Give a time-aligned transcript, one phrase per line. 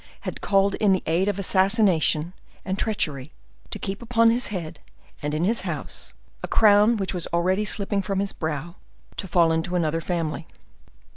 [0.21, 2.33] had called in the aid of assassination
[2.65, 3.31] and treachery
[3.69, 4.79] to keep upon his head
[5.21, 8.73] and in his house a crown which was already slipping from his brow,
[9.15, 10.47] to fall into another family.